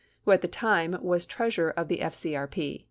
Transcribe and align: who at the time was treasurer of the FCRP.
who 0.25 0.31
at 0.31 0.41
the 0.41 0.47
time 0.47 0.97
was 0.99 1.27
treasurer 1.27 1.69
of 1.69 1.87
the 1.87 1.99
FCRP. 1.99 2.79